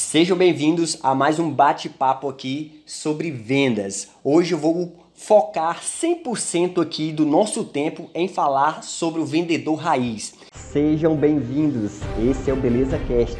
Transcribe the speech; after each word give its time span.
Sejam 0.00 0.36
bem-vindos 0.36 0.96
a 1.02 1.12
mais 1.12 1.40
um 1.40 1.50
bate-papo 1.50 2.28
aqui 2.28 2.84
sobre 2.86 3.32
vendas. 3.32 4.10
Hoje 4.22 4.52
eu 4.52 4.58
vou 4.58 4.94
focar 5.12 5.80
100% 5.82 6.80
aqui 6.80 7.10
do 7.10 7.26
nosso 7.26 7.64
tempo 7.64 8.08
em 8.14 8.28
falar 8.28 8.84
sobre 8.84 9.20
o 9.20 9.26
vendedor 9.26 9.74
raiz. 9.74 10.34
Sejam 10.52 11.16
bem-vindos. 11.16 11.98
Esse 12.16 12.48
é 12.48 12.54
o 12.54 12.56
Beleza 12.56 12.96
Cast, 13.08 13.36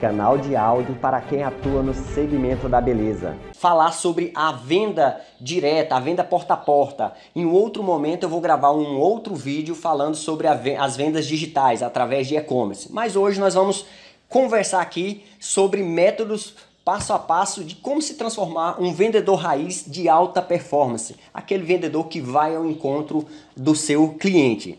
canal 0.00 0.38
de 0.38 0.54
áudio 0.54 0.94
para 0.94 1.20
quem 1.20 1.42
atua 1.42 1.82
no 1.82 1.92
segmento 1.92 2.68
da 2.68 2.80
beleza. 2.80 3.36
Falar 3.54 3.90
sobre 3.90 4.30
a 4.32 4.52
venda 4.52 5.20
direta, 5.40 5.96
a 5.96 6.00
venda 6.00 6.22
porta 6.22 6.54
a 6.54 6.56
porta. 6.56 7.14
Em 7.34 7.44
outro 7.44 7.82
momento 7.82 8.22
eu 8.22 8.28
vou 8.28 8.40
gravar 8.40 8.70
um 8.70 8.96
outro 8.96 9.34
vídeo 9.34 9.74
falando 9.74 10.14
sobre 10.14 10.46
as 10.46 10.96
vendas 10.96 11.26
digitais 11.26 11.82
através 11.82 12.28
de 12.28 12.36
e-commerce. 12.36 12.92
Mas 12.92 13.16
hoje 13.16 13.40
nós 13.40 13.54
vamos 13.54 13.84
conversar 14.28 14.80
aqui 14.80 15.24
sobre 15.46 15.82
métodos 15.82 16.54
passo 16.84 17.12
a 17.12 17.18
passo 17.18 17.64
de 17.64 17.74
como 17.74 18.00
se 18.00 18.14
transformar 18.14 18.80
um 18.80 18.92
vendedor 18.92 19.36
raiz 19.36 19.84
de 19.86 20.08
alta 20.08 20.40
performance, 20.40 21.16
aquele 21.34 21.64
vendedor 21.64 22.06
que 22.06 22.20
vai 22.20 22.54
ao 22.54 22.64
encontro 22.64 23.26
do 23.56 23.74
seu 23.74 24.10
cliente. 24.10 24.78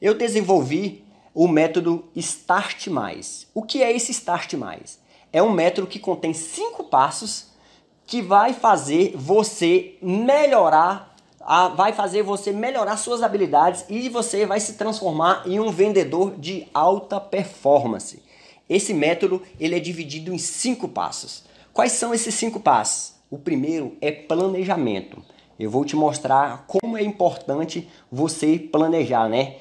Eu 0.00 0.14
desenvolvi 0.14 1.04
o 1.32 1.46
método 1.46 2.04
Start 2.16 2.88
Mais. 2.88 3.46
O 3.54 3.62
que 3.62 3.82
é 3.82 3.94
esse 3.94 4.10
Start 4.12 4.54
Mais? 4.54 4.98
É 5.32 5.42
um 5.42 5.52
método 5.52 5.86
que 5.86 5.98
contém 5.98 6.32
cinco 6.32 6.84
passos 6.84 7.46
que 8.06 8.20
vai 8.20 8.52
fazer 8.52 9.14
você 9.16 9.96
melhorar, 10.02 11.16
vai 11.76 11.92
fazer 11.92 12.22
você 12.22 12.52
melhorar 12.52 12.96
suas 12.96 13.22
habilidades 13.22 13.84
e 13.88 14.08
você 14.08 14.44
vai 14.44 14.60
se 14.60 14.74
transformar 14.74 15.42
em 15.46 15.60
um 15.60 15.70
vendedor 15.70 16.34
de 16.36 16.66
alta 16.74 17.20
performance. 17.20 18.23
Esse 18.68 18.94
método 18.94 19.42
ele 19.60 19.76
é 19.76 19.80
dividido 19.80 20.32
em 20.32 20.38
cinco 20.38 20.88
passos. 20.88 21.44
Quais 21.72 21.92
são 21.92 22.14
esses 22.14 22.34
cinco 22.34 22.60
passos? 22.60 23.14
O 23.30 23.38
primeiro 23.38 23.96
é 24.00 24.10
planejamento. 24.10 25.22
Eu 25.58 25.70
vou 25.70 25.84
te 25.84 25.94
mostrar 25.94 26.64
como 26.66 26.96
é 26.96 27.02
importante 27.02 27.88
você 28.10 28.58
planejar, 28.58 29.28
né? 29.28 29.56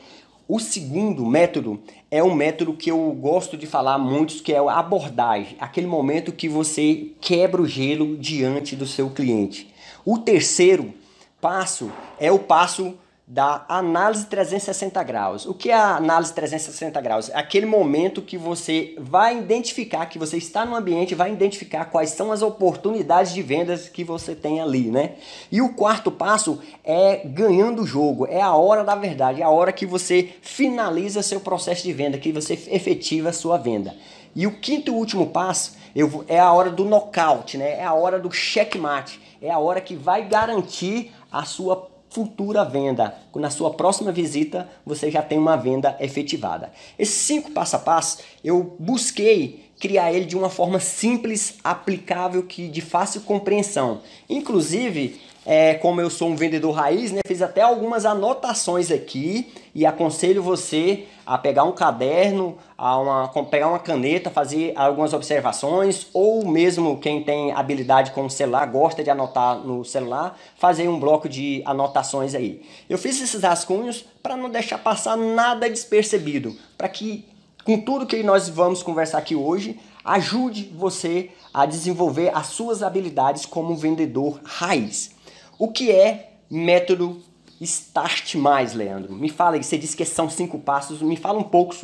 O 0.48 0.60
segundo 0.60 1.26
método 1.26 1.82
é 2.12 2.24
um 2.24 2.36
método 2.36 2.74
que 2.74 2.92
eu 2.92 3.12
gosto 3.14 3.56
de 3.56 3.66
falar 3.66 3.98
muito, 3.98 4.44
que 4.44 4.54
é 4.54 4.58
a 4.58 4.80
abordagem, 4.80 5.56
aquele 5.60 5.88
momento 5.88 6.34
que 6.34 6.50
você 6.50 7.12
quebra 7.22 7.62
o 7.62 7.68
gelo 7.68 8.18
diante 8.18 8.76
do 8.76 8.86
seu 8.86 9.10
cliente. 9.10 9.74
O 10.06 10.18
terceiro 10.18 10.94
passo 11.40 11.92
é 12.20 12.32
o 12.32 12.40
passo 12.40 12.98
da 13.34 13.66
análise 13.68 14.28
360 14.28 15.02
graus. 15.02 15.48
O 15.48 15.56
que 15.56 15.72
é 15.72 15.74
a 15.74 15.96
análise 15.96 16.32
360 16.34 17.02
graus? 17.02 17.30
É 17.30 17.38
aquele 17.40 17.66
momento 17.66 18.22
que 18.22 18.38
você 18.38 18.94
vai 19.00 19.40
identificar, 19.40 20.06
que 20.06 20.20
você 20.20 20.38
está 20.38 20.64
no 20.64 20.76
ambiente, 20.76 21.16
vai 21.16 21.34
identificar 21.34 21.86
quais 21.86 22.12
são 22.12 22.32
as 22.32 22.44
oportunidades 22.44 23.34
de 23.34 23.42
vendas 23.42 23.90
que 23.90 24.04
você 24.04 24.36
tem 24.36 24.62
ali, 24.62 24.92
né? 24.92 25.16
E 25.52 25.64
o 25.64 25.74
quarto 25.74 26.12
passo 26.12 26.62
é 26.84 27.24
ganhando 27.26 27.82
o 27.82 27.88
jogo, 27.88 28.28
é 28.28 28.40
a 28.40 28.54
hora 28.54 28.84
da 28.84 28.94
verdade, 28.94 29.42
é 29.42 29.44
a 29.44 29.50
hora 29.50 29.74
que 29.74 29.88
você 29.88 30.30
finaliza 30.44 31.24
seu 31.24 31.40
processo 31.40 31.82
de 31.82 31.92
venda, 31.92 32.20
que 32.20 32.32
você 32.32 32.54
efetiva 32.54 33.30
a 33.30 33.34
sua 33.34 33.58
venda. 33.58 33.96
E 34.36 34.46
o 34.46 34.60
quinto 34.60 34.92
e 34.92 34.94
último 34.94 35.26
passo 35.26 35.76
eu, 35.96 36.24
é 36.28 36.40
a 36.40 36.52
hora 36.54 36.70
do 36.70 36.86
nocaute, 36.86 37.58
né? 37.58 37.80
É 37.80 37.84
a 37.84 37.94
hora 37.94 38.20
do 38.20 38.32
checkmate, 38.32 39.20
é 39.42 39.50
a 39.50 39.58
hora 39.58 39.82
que 39.82 39.96
vai 39.96 40.24
garantir 40.24 41.12
a 41.32 41.46
sua 41.46 41.93
futura 42.14 42.64
venda. 42.64 43.16
Na 43.36 43.50
sua 43.50 43.72
próxima 43.72 44.12
visita, 44.12 44.70
você 44.86 45.10
já 45.10 45.22
tem 45.22 45.40
uma 45.40 45.58
venda 45.58 45.98
efetivada. 46.00 46.72
Esses 46.98 47.16
cinco 47.16 47.52
passo 47.52 47.76
a 47.76 47.80
passo, 47.80 48.20
eu 48.44 48.76
busquei 48.80 49.64
criar 49.80 50.14
ele 50.14 50.26
de 50.26 50.38
uma 50.38 50.50
forma 50.50 50.80
simples, 50.80 51.58
aplicável, 51.64 52.44
que 52.44 52.70
de 52.70 52.80
fácil 52.80 53.22
compreensão. 53.22 54.02
Inclusive, 54.30 55.20
é, 55.46 55.74
como 55.76 56.00
eu 56.00 56.10
sou 56.10 56.30
um 56.30 56.36
vendedor 56.36 56.72
raiz, 56.72 57.12
né, 57.12 57.22
fiz 57.26 57.42
até 57.42 57.62
algumas 57.62 58.06
anotações 58.06 58.92
aqui 58.92 59.54
e 59.76 59.86
aconselho 59.86 60.42
você 60.42 61.06
a 61.26 61.38
pegar 61.38 61.64
um 61.64 61.72
caderno, 61.72 62.58
a 62.78 63.00
uma, 63.00 63.28
pegar 63.46 63.70
uma 63.70 63.80
caneta, 63.80 64.30
fazer 64.30 64.74
algumas 64.76 65.14
observações, 65.14 66.08
ou 66.14 66.46
mesmo 66.46 66.98
quem 67.00 67.24
tem 67.24 67.52
habilidade 67.52 68.12
com 68.12 68.26
o 68.26 68.30
celular, 68.30 68.66
gosta 68.68 69.04
de 69.04 69.10
anotar 69.10 69.58
no 69.60 69.84
celular, 69.84 70.38
fazer 70.58 70.88
um 70.88 71.00
bloco 71.00 71.28
de 71.28 71.62
anotações 71.66 72.36
aí. 72.36 72.62
Eu 72.90 72.98
fiz 72.98 73.22
esses 73.22 73.42
rascunhos 73.42 74.06
para 74.22 74.36
não 74.36 74.50
deixar 74.50 74.78
passar 74.78 75.18
nada 75.18 75.70
despercebido, 75.70 76.56
para 76.78 76.90
que 76.90 77.26
com 77.64 77.80
tudo 77.80 78.06
que 78.06 78.22
nós 78.24 78.50
vamos 78.50 78.84
conversar 78.84 79.20
aqui 79.20 79.36
hoje, 79.36 79.80
ajude 80.04 80.70
você 80.76 81.30
a 81.54 81.66
desenvolver 81.66 82.30
as 82.36 82.48
suas 82.48 82.84
habilidades 82.84 83.46
como 83.46 83.76
vendedor 83.76 84.42
raiz. 84.44 85.12
O 85.58 85.68
que 85.68 85.92
é 85.92 86.32
método 86.50 87.22
Start 87.62 88.36
Mais, 88.36 88.74
Leandro? 88.74 89.14
Me 89.14 89.30
fala 89.30 89.56
aí, 89.56 89.64
você 89.64 89.78
disse 89.78 89.96
que 89.96 90.04
são 90.04 90.30
cinco 90.30 90.58
passos, 90.58 91.02
me 91.02 91.16
fala 91.16 91.40
um 91.40 91.44
pouco 91.44 91.76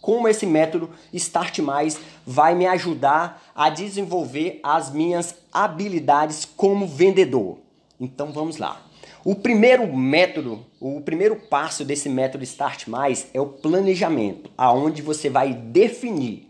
como 0.00 0.26
esse 0.26 0.46
método 0.46 0.90
Start 1.12 1.58
Mais 1.58 2.00
vai 2.26 2.54
me 2.54 2.66
ajudar 2.66 3.42
a 3.54 3.68
desenvolver 3.68 4.58
as 4.62 4.90
minhas 4.90 5.34
habilidades 5.52 6.44
como 6.44 6.86
vendedor. 6.86 7.58
Então 8.00 8.32
vamos 8.32 8.56
lá. 8.56 8.80
O 9.22 9.34
primeiro 9.34 9.94
método, 9.94 10.64
o 10.80 11.02
primeiro 11.02 11.36
passo 11.36 11.84
desse 11.84 12.08
método 12.08 12.42
Start 12.42 12.88
Mais 12.88 13.28
é 13.34 13.40
o 13.40 13.46
planejamento, 13.46 14.50
aonde 14.56 15.02
você 15.02 15.28
vai 15.28 15.52
definir 15.52 16.49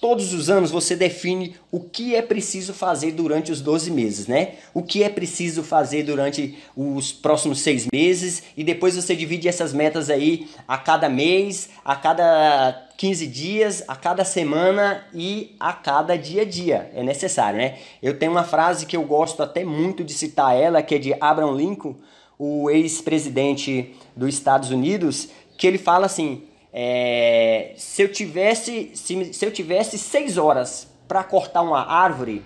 Todos 0.00 0.32
os 0.32 0.48
anos 0.48 0.70
você 0.70 0.94
define 0.94 1.56
o 1.72 1.80
que 1.80 2.14
é 2.14 2.22
preciso 2.22 2.72
fazer 2.72 3.12
durante 3.12 3.50
os 3.50 3.60
12 3.60 3.90
meses, 3.90 4.28
né? 4.28 4.54
O 4.72 4.80
que 4.80 5.02
é 5.02 5.08
preciso 5.08 5.64
fazer 5.64 6.04
durante 6.04 6.56
os 6.76 7.10
próximos 7.10 7.60
seis 7.60 7.86
meses 7.92 8.44
e 8.56 8.62
depois 8.62 8.94
você 8.94 9.16
divide 9.16 9.48
essas 9.48 9.72
metas 9.72 10.08
aí 10.08 10.46
a 10.68 10.78
cada 10.78 11.08
mês, 11.08 11.70
a 11.84 11.96
cada 11.96 12.88
15 12.96 13.26
dias, 13.26 13.82
a 13.88 13.96
cada 13.96 14.24
semana 14.24 15.04
e 15.12 15.56
a 15.58 15.72
cada 15.72 16.16
dia 16.16 16.42
a 16.42 16.44
dia. 16.44 16.90
É 16.94 17.02
necessário, 17.02 17.58
né? 17.58 17.78
Eu 18.00 18.16
tenho 18.16 18.30
uma 18.30 18.44
frase 18.44 18.86
que 18.86 18.96
eu 18.96 19.02
gosto 19.02 19.42
até 19.42 19.64
muito 19.64 20.04
de 20.04 20.12
citar 20.12 20.56
ela, 20.56 20.80
que 20.80 20.94
é 20.94 20.98
de 20.98 21.12
Abraham 21.20 21.56
Lincoln, 21.56 21.96
o 22.38 22.70
ex-presidente 22.70 23.96
dos 24.14 24.32
Estados 24.32 24.70
Unidos, 24.70 25.28
que 25.56 25.66
ele 25.66 25.78
fala 25.78 26.06
assim: 26.06 26.42
é, 26.72 27.72
se 27.76 28.02
eu 28.02 28.12
tivesse 28.12 28.90
se, 28.94 29.32
se 29.32 29.44
eu 29.44 29.50
tivesse 29.50 29.98
seis 29.98 30.36
horas 30.36 30.88
para 31.06 31.24
cortar 31.24 31.62
uma 31.62 31.80
árvore, 31.80 32.44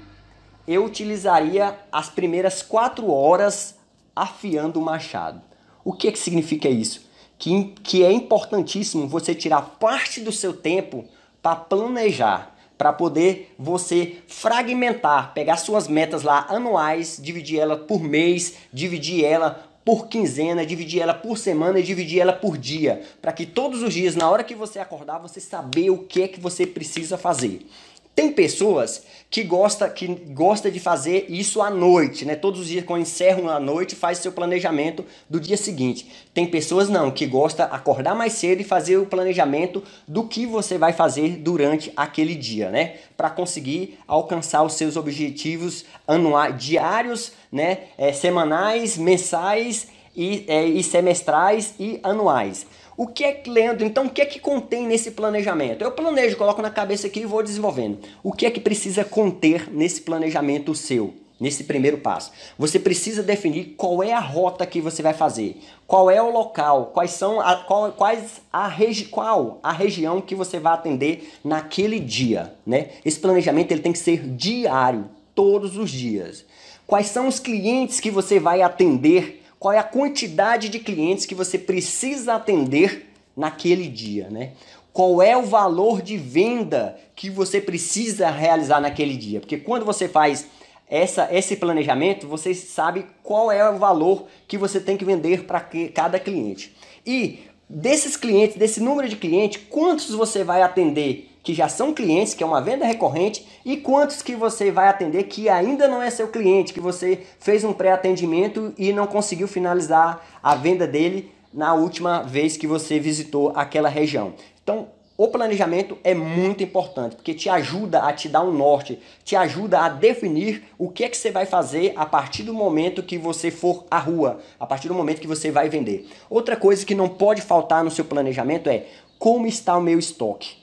eu 0.66 0.84
utilizaria 0.84 1.76
as 1.90 2.08
primeiras 2.08 2.62
quatro 2.62 3.10
horas 3.10 3.76
afiando 4.14 4.78
o 4.78 4.84
machado. 4.84 5.42
O 5.84 5.92
que, 5.92 6.12
que 6.12 6.18
significa 6.18 6.68
isso? 6.68 7.10
Que, 7.38 7.74
que 7.82 8.04
é 8.04 8.12
importantíssimo 8.12 9.08
você 9.08 9.34
tirar 9.34 9.62
parte 9.80 10.20
do 10.20 10.30
seu 10.30 10.54
tempo 10.54 11.04
para 11.42 11.56
planejar, 11.56 12.54
para 12.78 12.92
poder 12.92 13.52
você 13.58 14.18
fragmentar, 14.28 15.34
pegar 15.34 15.56
suas 15.56 15.88
metas 15.88 16.22
lá 16.22 16.46
anuais, 16.48 17.18
dividir 17.20 17.58
ela 17.58 17.76
por 17.76 18.00
mês, 18.00 18.54
dividir 18.72 19.24
ela 19.24 19.71
por 19.84 20.08
quinzena, 20.08 20.64
dividir 20.64 21.00
ela 21.00 21.14
por 21.14 21.36
semana 21.36 21.78
e 21.78 21.82
dividir 21.82 22.20
ela 22.20 22.32
por 22.32 22.56
dia, 22.56 23.02
para 23.20 23.32
que 23.32 23.44
todos 23.44 23.82
os 23.82 23.92
dias, 23.92 24.14
na 24.14 24.30
hora 24.30 24.44
que 24.44 24.54
você 24.54 24.78
acordar, 24.78 25.18
você 25.18 25.40
saber 25.40 25.90
o 25.90 25.98
que 25.98 26.22
é 26.22 26.28
que 26.28 26.40
você 26.40 26.66
precisa 26.66 27.18
fazer. 27.18 27.66
Tem 28.14 28.30
pessoas 28.30 29.02
que 29.30 29.42
gosta 29.42 29.88
que 29.88 30.06
gosta 30.06 30.70
de 30.70 30.78
fazer 30.78 31.24
isso 31.30 31.62
à 31.62 31.70
noite, 31.70 32.26
né? 32.26 32.36
Todos 32.36 32.60
os 32.60 32.68
dias 32.68 32.84
quando 32.84 33.00
encerram 33.00 33.48
a 33.48 33.58
noite, 33.58 33.96
faz 33.96 34.18
seu 34.18 34.30
planejamento 34.30 35.02
do 35.30 35.40
dia 35.40 35.56
seguinte. 35.56 36.06
Tem 36.34 36.46
pessoas 36.46 36.90
não 36.90 37.10
que 37.10 37.24
gosta 37.24 37.64
acordar 37.64 38.14
mais 38.14 38.34
cedo 38.34 38.60
e 38.60 38.64
fazer 38.64 38.98
o 38.98 39.06
planejamento 39.06 39.82
do 40.06 40.28
que 40.28 40.44
você 40.44 40.76
vai 40.76 40.92
fazer 40.92 41.38
durante 41.38 41.90
aquele 41.96 42.34
dia, 42.34 42.70
né? 42.70 42.96
Para 43.16 43.30
conseguir 43.30 43.98
alcançar 44.06 44.62
os 44.62 44.74
seus 44.74 44.96
objetivos 44.96 45.86
anuais, 46.06 46.62
diários, 46.62 47.32
né? 47.50 47.84
É, 47.96 48.12
semanais, 48.12 48.98
mensais 48.98 49.88
e, 50.14 50.44
é, 50.46 50.66
e 50.66 50.82
semestrais 50.82 51.74
e 51.80 51.98
anuais. 52.02 52.66
O 52.96 53.06
que 53.06 53.24
é 53.24 53.32
que, 53.32 53.48
Leandro, 53.48 53.86
então 53.86 54.06
o 54.06 54.10
que 54.10 54.20
é 54.20 54.26
que 54.26 54.38
contém 54.38 54.86
nesse 54.86 55.12
planejamento? 55.12 55.82
Eu 55.82 55.92
planejo, 55.92 56.36
coloco 56.36 56.60
na 56.60 56.70
cabeça 56.70 57.06
aqui 57.06 57.20
e 57.20 57.26
vou 57.26 57.42
desenvolvendo. 57.42 57.98
O 58.22 58.32
que 58.32 58.44
é 58.44 58.50
que 58.50 58.60
precisa 58.60 59.04
conter 59.04 59.72
nesse 59.72 60.02
planejamento 60.02 60.74
seu? 60.74 61.14
Nesse 61.40 61.64
primeiro 61.64 61.98
passo, 61.98 62.30
você 62.56 62.78
precisa 62.78 63.20
definir 63.20 63.74
qual 63.76 64.00
é 64.00 64.12
a 64.12 64.20
rota 64.20 64.64
que 64.64 64.80
você 64.80 65.02
vai 65.02 65.12
fazer, 65.12 65.60
qual 65.88 66.08
é 66.08 66.22
o 66.22 66.30
local, 66.30 66.92
quais 66.94 67.10
são 67.10 67.40
a, 67.40 67.56
qual, 67.56 67.90
quais 67.90 68.40
a 68.52 68.68
regi, 68.68 69.06
qual 69.06 69.58
a 69.60 69.72
região 69.72 70.20
que 70.20 70.36
você 70.36 70.60
vai 70.60 70.72
atender 70.72 71.32
naquele 71.42 71.98
dia, 71.98 72.54
né? 72.64 72.90
Esse 73.04 73.18
planejamento 73.18 73.72
ele 73.72 73.80
tem 73.80 73.92
que 73.92 73.98
ser 73.98 74.20
diário, 74.20 75.10
todos 75.34 75.76
os 75.76 75.90
dias. 75.90 76.44
Quais 76.86 77.08
são 77.08 77.26
os 77.26 77.40
clientes 77.40 77.98
que 77.98 78.10
você 78.10 78.38
vai 78.38 78.62
atender 78.62 79.41
qual 79.62 79.72
é 79.72 79.78
a 79.78 79.84
quantidade 79.84 80.68
de 80.68 80.80
clientes 80.80 81.24
que 81.24 81.36
você 81.36 81.56
precisa 81.56 82.34
atender 82.34 83.06
naquele 83.36 83.86
dia, 83.86 84.28
né? 84.28 84.54
qual 84.92 85.22
é 85.22 85.36
o 85.36 85.44
valor 85.44 86.02
de 86.02 86.16
venda 86.16 86.98
que 87.14 87.30
você 87.30 87.60
precisa 87.60 88.28
realizar 88.28 88.80
naquele 88.80 89.16
dia. 89.16 89.38
Porque 89.38 89.56
quando 89.56 89.84
você 89.84 90.08
faz 90.08 90.48
essa, 90.90 91.28
esse 91.30 91.54
planejamento, 91.54 92.26
você 92.26 92.52
sabe 92.56 93.06
qual 93.22 93.52
é 93.52 93.70
o 93.70 93.78
valor 93.78 94.26
que 94.48 94.58
você 94.58 94.80
tem 94.80 94.96
que 94.96 95.04
vender 95.04 95.44
para 95.44 95.60
cada 95.94 96.18
cliente. 96.18 96.74
E 97.06 97.44
desses 97.68 98.16
clientes, 98.16 98.56
desse 98.56 98.80
número 98.80 99.08
de 99.08 99.14
clientes, 99.14 99.62
quantos 99.70 100.10
você 100.10 100.42
vai 100.42 100.60
atender 100.60 101.30
que 101.42 101.54
já 101.54 101.68
são 101.68 101.92
clientes, 101.92 102.34
que 102.34 102.42
é 102.42 102.46
uma 102.46 102.60
venda 102.60 102.84
recorrente, 102.84 103.46
e 103.64 103.76
quantos 103.76 104.22
que 104.22 104.36
você 104.36 104.70
vai 104.70 104.88
atender 104.88 105.24
que 105.24 105.48
ainda 105.48 105.88
não 105.88 106.02
é 106.02 106.10
seu 106.10 106.28
cliente, 106.28 106.72
que 106.72 106.80
você 106.80 107.20
fez 107.38 107.64
um 107.64 107.72
pré-atendimento 107.72 108.72
e 108.78 108.92
não 108.92 109.06
conseguiu 109.06 109.48
finalizar 109.48 110.24
a 110.42 110.54
venda 110.54 110.86
dele 110.86 111.32
na 111.52 111.74
última 111.74 112.22
vez 112.22 112.56
que 112.56 112.66
você 112.66 112.98
visitou 112.98 113.52
aquela 113.54 113.88
região. 113.88 114.34
Então, 114.62 114.88
o 115.16 115.28
planejamento 115.28 115.98
é 116.02 116.14
muito 116.14 116.64
importante, 116.64 117.16
porque 117.16 117.34
te 117.34 117.48
ajuda 117.48 118.00
a 118.00 118.12
te 118.12 118.28
dar 118.28 118.42
um 118.42 118.52
norte, 118.52 118.98
te 119.22 119.36
ajuda 119.36 119.80
a 119.80 119.88
definir 119.88 120.64
o 120.78 120.88
que 120.88 121.04
é 121.04 121.08
que 121.08 121.16
você 121.16 121.30
vai 121.30 121.44
fazer 121.44 121.92
a 121.96 122.06
partir 122.06 122.42
do 122.42 122.54
momento 122.54 123.02
que 123.02 123.18
você 123.18 123.50
for 123.50 123.84
à 123.90 123.98
rua, 123.98 124.40
a 124.58 124.66
partir 124.66 124.88
do 124.88 124.94
momento 124.94 125.20
que 125.20 125.26
você 125.26 125.50
vai 125.50 125.68
vender. 125.68 126.08
Outra 126.30 126.56
coisa 126.56 126.86
que 126.86 126.94
não 126.94 127.08
pode 127.08 127.42
faltar 127.42 127.84
no 127.84 127.90
seu 127.90 128.06
planejamento 128.06 128.70
é 128.70 128.86
como 129.18 129.46
está 129.46 129.76
o 129.76 129.82
meu 129.82 129.98
estoque. 129.98 130.61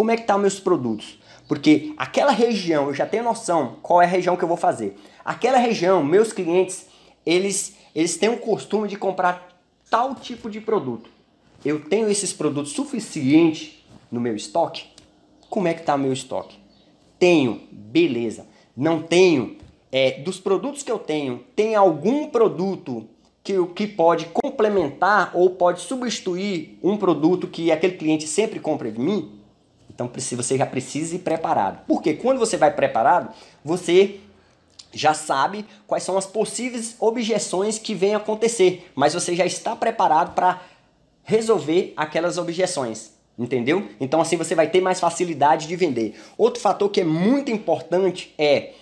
Como 0.00 0.10
é 0.10 0.16
que 0.16 0.22
tá 0.22 0.38
meus 0.38 0.58
produtos? 0.58 1.18
Porque 1.46 1.92
aquela 1.98 2.32
região, 2.32 2.86
eu 2.86 2.94
já 2.94 3.04
tenho 3.04 3.22
noção 3.22 3.76
qual 3.82 4.00
é 4.00 4.06
a 4.06 4.08
região 4.08 4.34
que 4.34 4.42
eu 4.42 4.48
vou 4.48 4.56
fazer. 4.56 4.96
Aquela 5.22 5.58
região, 5.58 6.02
meus 6.02 6.32
clientes, 6.32 6.86
eles, 7.26 7.76
eles 7.94 8.16
têm 8.16 8.30
o 8.30 8.38
costume 8.38 8.88
de 8.88 8.96
comprar 8.96 9.60
tal 9.90 10.14
tipo 10.14 10.48
de 10.48 10.58
produto. 10.58 11.10
Eu 11.62 11.84
tenho 11.84 12.08
esses 12.08 12.32
produtos 12.32 12.72
suficientes 12.72 13.84
no 14.10 14.22
meu 14.22 14.34
estoque? 14.34 14.84
Como 15.50 15.68
é 15.68 15.74
que 15.74 15.80
está 15.80 15.98
meu 15.98 16.14
estoque? 16.14 16.56
Tenho, 17.18 17.60
beleza. 17.70 18.46
Não 18.74 19.02
tenho. 19.02 19.58
É, 19.92 20.12
dos 20.22 20.40
produtos 20.40 20.82
que 20.82 20.90
eu 20.90 20.98
tenho, 20.98 21.44
tem 21.54 21.74
algum 21.74 22.30
produto 22.30 23.06
que, 23.44 23.52
que 23.74 23.86
pode 23.86 24.24
complementar 24.32 25.32
ou 25.34 25.50
pode 25.50 25.82
substituir 25.82 26.78
um 26.82 26.96
produto 26.96 27.46
que 27.46 27.70
aquele 27.70 27.98
cliente 27.98 28.26
sempre 28.26 28.58
compra 28.58 28.90
de 28.90 28.98
mim? 28.98 29.39
Então 30.00 30.10
você 30.36 30.56
já 30.56 30.64
precisa 30.64 31.16
ir 31.16 31.18
preparado. 31.18 31.84
Porque 31.86 32.14
quando 32.14 32.38
você 32.38 32.56
vai 32.56 32.70
preparado, 32.70 33.34
você 33.62 34.18
já 34.92 35.12
sabe 35.12 35.66
quais 35.86 36.02
são 36.02 36.16
as 36.16 36.26
possíveis 36.26 36.96
objeções 36.98 37.78
que 37.78 37.94
vêm 37.94 38.14
acontecer, 38.14 38.90
mas 38.94 39.12
você 39.12 39.36
já 39.36 39.44
está 39.44 39.76
preparado 39.76 40.34
para 40.34 40.62
resolver 41.22 41.92
aquelas 41.96 42.38
objeções. 42.38 43.12
Entendeu? 43.38 43.88
Então 44.00 44.20
assim 44.20 44.36
você 44.36 44.54
vai 44.54 44.68
ter 44.68 44.80
mais 44.80 44.98
facilidade 44.98 45.66
de 45.66 45.76
vender. 45.76 46.18
Outro 46.36 46.60
fator 46.60 46.88
que 46.88 47.02
é 47.02 47.04
muito 47.04 47.50
importante 47.50 48.34
é 48.38 48.72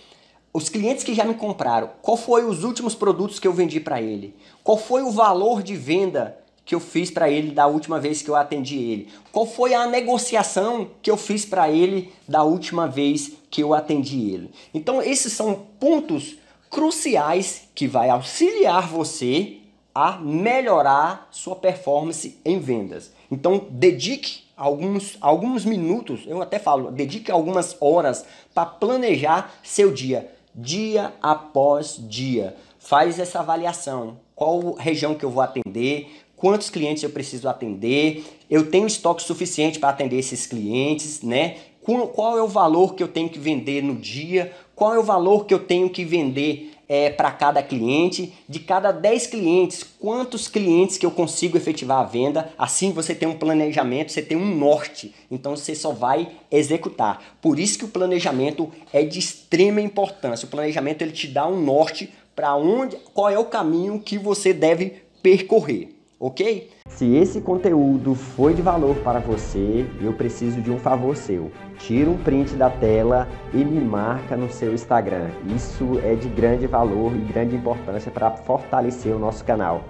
os 0.53 0.67
clientes 0.67 1.03
que 1.03 1.13
já 1.13 1.23
me 1.23 1.33
compraram, 1.33 1.91
qual 2.01 2.17
foi 2.17 2.43
os 2.43 2.63
últimos 2.63 2.95
produtos 2.95 3.39
que 3.39 3.47
eu 3.47 3.53
vendi 3.53 3.79
para 3.79 4.01
ele? 4.01 4.35
Qual 4.63 4.77
foi 4.77 5.03
o 5.03 5.11
valor 5.11 5.61
de 5.61 5.75
venda 5.75 6.37
que 6.69 6.75
eu 6.75 6.79
fiz 6.79 7.09
para 7.09 7.27
ele 7.27 7.49
da 7.49 7.65
última 7.65 7.99
vez 7.99 8.21
que 8.21 8.29
eu 8.29 8.35
atendi 8.35 8.77
ele? 8.77 9.09
Qual 9.31 9.47
foi 9.47 9.73
a 9.73 9.87
negociação 9.87 10.87
que 11.01 11.09
eu 11.09 11.17
fiz 11.17 11.43
para 11.43 11.67
ele 11.67 12.13
da 12.27 12.43
última 12.43 12.87
vez 12.87 13.31
que 13.49 13.63
eu 13.63 13.73
atendi 13.73 14.29
ele? 14.29 14.51
Então 14.71 15.01
esses 15.01 15.33
são 15.33 15.65
pontos 15.79 16.37
cruciais 16.69 17.63
que 17.73 17.87
vai 17.87 18.11
auxiliar 18.11 18.87
você 18.87 19.57
a 19.95 20.19
melhorar 20.19 21.27
sua 21.31 21.55
performance 21.55 22.39
em 22.45 22.59
vendas. 22.59 23.11
Então 23.31 23.65
dedique 23.71 24.43
alguns, 24.55 25.17
alguns 25.21 25.65
minutos, 25.65 26.21
eu 26.27 26.39
até 26.39 26.59
falo, 26.59 26.91
dedique 26.91 27.31
algumas 27.31 27.75
horas 27.81 28.23
para 28.53 28.67
planejar 28.67 29.55
seu 29.63 29.91
dia, 29.91 30.31
dia 30.53 31.15
após 31.19 31.95
dia. 31.97 32.55
Faz 32.77 33.17
essa 33.19 33.39
avaliação. 33.39 34.19
Qual 34.35 34.75
região 34.75 35.15
que 35.15 35.25
eu 35.25 35.31
vou 35.31 35.41
atender? 35.41 36.28
Quantos 36.39 36.69
clientes 36.69 37.03
eu 37.03 37.09
preciso 37.09 37.49
atender? 37.49 38.23
Eu 38.49 38.71
tenho 38.71 38.87
estoque 38.87 39.21
suficiente 39.21 39.77
para 39.77 39.89
atender 39.89 40.17
esses 40.17 40.47
clientes, 40.47 41.21
né? 41.21 41.57
Qual 41.83 42.37
é 42.37 42.41
o 42.41 42.47
valor 42.47 42.95
que 42.95 43.03
eu 43.03 43.09
tenho 43.09 43.27
que 43.27 43.37
vender 43.37 43.83
no 43.83 43.95
dia? 43.95 44.53
Qual 44.73 44.93
é 44.93 44.97
o 44.97 45.03
valor 45.03 45.45
que 45.45 45.53
eu 45.53 45.59
tenho 45.59 45.89
que 45.89 46.05
vender 46.05 46.71
é, 46.87 47.09
para 47.09 47.29
cada 47.29 47.61
cliente. 47.61 48.33
De 48.47 48.57
cada 48.59 48.91
10 48.91 49.27
clientes, 49.27 49.83
quantos 49.83 50.47
clientes 50.47 50.97
que 50.97 51.05
eu 51.05 51.11
consigo 51.11 51.57
efetivar 51.57 51.99
a 51.99 52.05
venda? 52.05 52.53
Assim 52.57 52.93
você 52.93 53.13
tem 53.13 53.27
um 53.27 53.37
planejamento, 53.37 54.13
você 54.13 54.21
tem 54.21 54.37
um 54.37 54.55
norte. 54.55 55.13
Então 55.29 55.57
você 55.57 55.75
só 55.75 55.91
vai 55.91 56.31
executar. 56.49 57.37
Por 57.41 57.59
isso 57.59 57.77
que 57.77 57.85
o 57.85 57.89
planejamento 57.89 58.71
é 58.93 59.03
de 59.03 59.19
extrema 59.19 59.81
importância. 59.81 60.45
O 60.45 60.49
planejamento 60.49 61.01
ele 61.01 61.11
te 61.11 61.27
dá 61.27 61.45
um 61.45 61.61
norte 61.61 62.11
para 62.33 62.55
onde, 62.55 62.95
qual 63.13 63.29
é 63.29 63.37
o 63.37 63.43
caminho 63.43 63.99
que 63.99 64.17
você 64.17 64.53
deve 64.53 65.03
percorrer 65.21 65.98
ok? 66.19 66.69
Se 66.87 67.15
esse 67.15 67.39
conteúdo 67.39 68.13
foi 68.13 68.53
de 68.53 68.61
valor 68.61 68.95
para 68.97 69.19
você, 69.19 69.85
eu 70.01 70.11
preciso 70.13 70.61
de 70.61 70.69
um 70.69 70.77
favor 70.77 71.15
seu. 71.15 71.51
Tira 71.77 72.09
um 72.09 72.17
print 72.17 72.55
da 72.55 72.69
tela 72.69 73.27
e 73.53 73.57
me 73.57 73.79
marca 73.79 74.35
no 74.35 74.51
seu 74.51 74.73
Instagram. 74.73 75.29
Isso 75.55 75.99
é 76.03 76.15
de 76.15 76.27
grande 76.27 76.67
valor 76.67 77.15
e 77.15 77.19
grande 77.19 77.55
importância 77.55 78.11
para 78.11 78.31
fortalecer 78.31 79.15
o 79.15 79.19
nosso 79.19 79.45
canal. 79.45 79.83